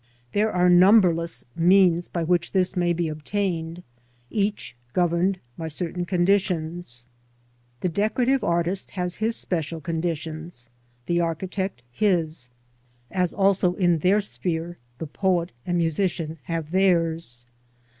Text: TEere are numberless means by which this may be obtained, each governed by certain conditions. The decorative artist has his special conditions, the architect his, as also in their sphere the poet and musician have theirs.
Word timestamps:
TEere 0.33 0.49
are 0.51 0.67
numberless 0.67 1.43
means 1.55 2.07
by 2.07 2.23
which 2.23 2.53
this 2.53 2.75
may 2.75 2.91
be 2.91 3.07
obtained, 3.07 3.83
each 4.31 4.75
governed 4.93 5.37
by 5.59 5.67
certain 5.67 6.05
conditions. 6.05 7.05
The 7.81 7.89
decorative 7.89 8.43
artist 8.43 8.89
has 8.97 9.17
his 9.17 9.35
special 9.35 9.79
conditions, 9.79 10.69
the 11.05 11.19
architect 11.21 11.83
his, 11.91 12.49
as 13.11 13.31
also 13.31 13.75
in 13.75 13.99
their 13.99 14.21
sphere 14.21 14.77
the 14.97 15.05
poet 15.05 15.51
and 15.67 15.77
musician 15.77 16.39
have 16.45 16.71
theirs. 16.71 17.45